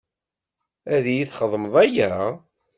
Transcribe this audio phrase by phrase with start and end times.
[0.95, 2.11] Ad iyi-txedmeḍ aya?